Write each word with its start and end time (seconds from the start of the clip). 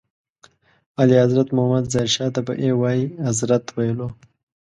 اعلیحضرت 1.01 1.47
محمد 1.55 1.85
ظاهر 1.93 2.09
شاه 2.15 2.29
ته 2.35 2.41
به 2.45 2.53
یې 2.63 2.71
وایي 2.81 3.05
اذرت 3.29 3.65
ویلو. 3.75 4.07